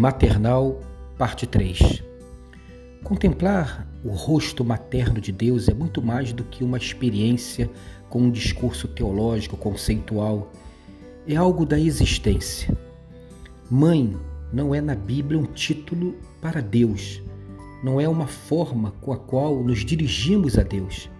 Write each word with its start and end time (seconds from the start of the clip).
Maternal, 0.00 0.80
parte 1.18 1.46
3. 1.46 2.02
Contemplar 3.04 3.86
o 4.02 4.08
rosto 4.08 4.64
materno 4.64 5.20
de 5.20 5.30
Deus 5.30 5.68
é 5.68 5.74
muito 5.74 6.00
mais 6.00 6.32
do 6.32 6.42
que 6.42 6.64
uma 6.64 6.78
experiência 6.78 7.70
com 8.08 8.22
um 8.22 8.30
discurso 8.30 8.88
teológico 8.88 9.58
conceitual. 9.58 10.50
É 11.28 11.36
algo 11.36 11.66
da 11.66 11.78
existência. 11.78 12.74
Mãe 13.70 14.16
não 14.50 14.74
é 14.74 14.80
na 14.80 14.94
Bíblia 14.94 15.38
um 15.38 15.44
título 15.44 16.14
para 16.40 16.62
Deus, 16.62 17.22
não 17.84 18.00
é 18.00 18.08
uma 18.08 18.26
forma 18.26 18.92
com 19.02 19.12
a 19.12 19.18
qual 19.18 19.62
nos 19.62 19.84
dirigimos 19.84 20.56
a 20.56 20.62
Deus. 20.62 21.10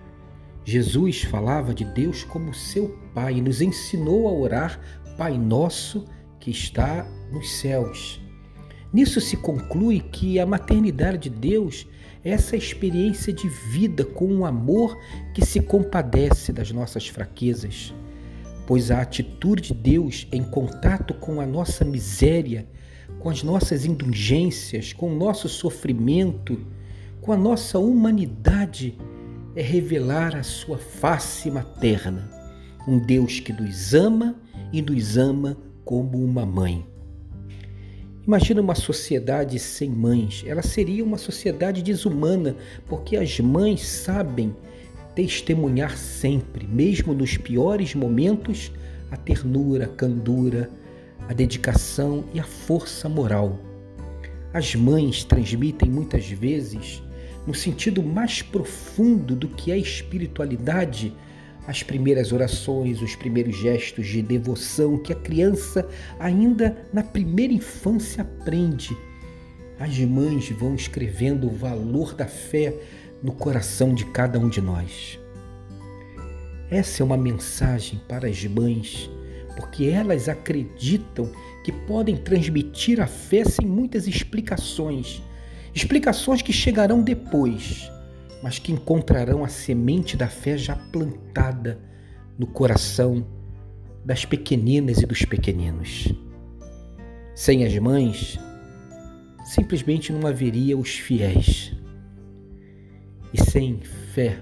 Jesus 0.64 1.20
falava 1.24 1.74
de 1.74 1.84
Deus 1.84 2.24
como 2.24 2.54
seu 2.54 2.98
Pai 3.14 3.34
e 3.34 3.42
nos 3.42 3.60
ensinou 3.60 4.26
a 4.26 4.32
orar 4.32 4.80
Pai 5.18 5.36
Nosso 5.36 6.06
que 6.40 6.50
está 6.50 7.06
nos 7.30 7.46
céus. 7.58 8.29
Nisso 8.92 9.20
se 9.20 9.36
conclui 9.36 10.00
que 10.00 10.40
a 10.40 10.46
maternidade 10.46 11.30
de 11.30 11.30
Deus 11.30 11.86
é 12.24 12.30
essa 12.30 12.56
experiência 12.56 13.32
de 13.32 13.48
vida 13.48 14.04
com 14.04 14.26
um 14.26 14.44
amor 14.44 14.98
que 15.32 15.44
se 15.44 15.60
compadece 15.60 16.52
das 16.52 16.72
nossas 16.72 17.06
fraquezas, 17.06 17.94
pois 18.66 18.90
a 18.90 19.00
atitude 19.00 19.68
de 19.68 19.74
Deus 19.74 20.26
em 20.32 20.42
contato 20.42 21.14
com 21.14 21.40
a 21.40 21.46
nossa 21.46 21.84
miséria, 21.84 22.66
com 23.20 23.30
as 23.30 23.42
nossas 23.42 23.84
indulgências, 23.84 24.92
com 24.92 25.12
o 25.12 25.16
nosso 25.16 25.48
sofrimento, 25.48 26.58
com 27.20 27.32
a 27.32 27.36
nossa 27.36 27.78
humanidade, 27.78 28.98
é 29.54 29.62
revelar 29.62 30.34
a 30.36 30.42
sua 30.42 30.78
face 30.78 31.50
materna, 31.50 32.28
um 32.88 32.98
Deus 32.98 33.40
que 33.40 33.52
nos 33.52 33.94
ama 33.94 34.34
e 34.72 34.82
nos 34.82 35.16
ama 35.16 35.56
como 35.84 36.22
uma 36.24 36.46
mãe. 36.46 36.86
Imagina 38.30 38.60
uma 38.60 38.76
sociedade 38.76 39.58
sem 39.58 39.90
mães. 39.90 40.44
Ela 40.46 40.62
seria 40.62 41.02
uma 41.02 41.18
sociedade 41.18 41.82
desumana, 41.82 42.54
porque 42.86 43.16
as 43.16 43.40
mães 43.40 43.84
sabem 43.84 44.54
testemunhar 45.16 45.98
sempre, 45.98 46.64
mesmo 46.64 47.12
nos 47.12 47.36
piores 47.36 47.92
momentos, 47.92 48.70
a 49.10 49.16
ternura, 49.16 49.86
a 49.86 49.88
candura, 49.88 50.70
a 51.28 51.32
dedicação 51.32 52.24
e 52.32 52.38
a 52.38 52.44
força 52.44 53.08
moral. 53.08 53.58
As 54.54 54.76
mães 54.76 55.24
transmitem 55.24 55.90
muitas 55.90 56.30
vezes, 56.30 57.02
no 57.44 57.52
sentido 57.52 58.00
mais 58.00 58.42
profundo 58.42 59.34
do 59.34 59.48
que 59.48 59.72
é 59.72 59.76
espiritualidade, 59.76 61.12
as 61.66 61.82
primeiras 61.82 62.32
orações, 62.32 63.00
os 63.02 63.14
primeiros 63.14 63.56
gestos 63.56 64.06
de 64.06 64.22
devoção 64.22 64.98
que 64.98 65.12
a 65.12 65.16
criança 65.16 65.86
ainda 66.18 66.76
na 66.92 67.02
primeira 67.02 67.52
infância 67.52 68.22
aprende. 68.22 68.96
As 69.78 69.98
mães 70.00 70.50
vão 70.50 70.74
escrevendo 70.74 71.46
o 71.46 71.54
valor 71.54 72.14
da 72.14 72.26
fé 72.26 72.74
no 73.22 73.32
coração 73.32 73.94
de 73.94 74.04
cada 74.06 74.38
um 74.38 74.48
de 74.48 74.60
nós. 74.60 75.18
Essa 76.70 77.02
é 77.02 77.04
uma 77.04 77.16
mensagem 77.16 78.00
para 78.08 78.28
as 78.28 78.44
mães, 78.44 79.10
porque 79.56 79.86
elas 79.86 80.28
acreditam 80.28 81.30
que 81.64 81.72
podem 81.72 82.16
transmitir 82.16 83.00
a 83.00 83.06
fé 83.06 83.44
sem 83.44 83.66
muitas 83.66 84.06
explicações, 84.06 85.22
explicações 85.74 86.42
que 86.42 86.52
chegarão 86.52 87.02
depois 87.02 87.90
mas 88.42 88.58
que 88.58 88.72
encontrarão 88.72 89.44
a 89.44 89.48
semente 89.48 90.16
da 90.16 90.28
fé 90.28 90.56
já 90.56 90.74
plantada 90.74 91.80
no 92.38 92.46
coração 92.46 93.26
das 94.04 94.24
pequeninas 94.24 94.98
e 94.98 95.06
dos 95.06 95.24
pequeninos. 95.24 96.12
Sem 97.34 97.64
as 97.64 97.76
mães, 97.78 98.38
simplesmente 99.44 100.12
não 100.12 100.26
haveria 100.26 100.76
os 100.76 100.90
fiéis. 100.90 101.72
E 103.32 103.40
sem 103.40 103.80
fé, 103.80 104.40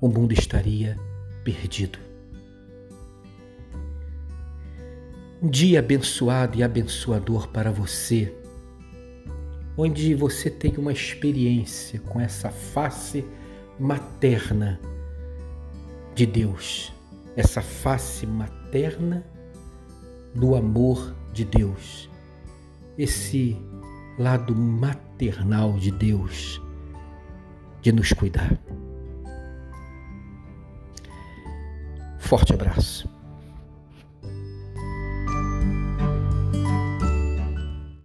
o 0.00 0.08
mundo 0.08 0.32
estaria 0.32 0.96
perdido. 1.44 1.98
Um 5.42 5.48
dia 5.48 5.78
abençoado 5.78 6.58
e 6.58 6.62
abençoador 6.62 7.48
para 7.48 7.70
você 7.70 8.34
onde 9.76 10.14
você 10.14 10.48
tem 10.48 10.76
uma 10.78 10.92
experiência 10.92 12.00
com 12.00 12.20
essa 12.20 12.50
face 12.50 13.24
materna 13.78 14.80
de 16.14 16.24
Deus, 16.24 16.92
essa 17.36 17.60
face 17.60 18.26
materna 18.26 19.24
do 20.34 20.54
amor 20.54 21.14
de 21.32 21.44
Deus, 21.44 22.08
esse 22.96 23.56
lado 24.18 24.54
maternal 24.54 25.74
de 25.74 25.90
Deus 25.90 26.60
de 27.82 27.92
nos 27.92 28.12
cuidar. 28.12 28.58
Forte 32.18 32.54
abraço. 32.54 33.15